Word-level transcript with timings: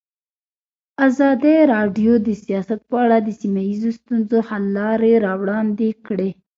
ازادي 1.07 1.55
راډیو 1.73 2.13
د 2.27 2.29
سیاست 2.45 2.79
په 2.89 2.95
اړه 3.03 3.17
د 3.21 3.29
سیمه 3.41 3.61
ییزو 3.69 3.89
ستونزو 3.99 4.37
حل 4.47 4.63
لارې 4.77 5.13
راوړاندې 5.25 5.89
کړې. 6.05 6.29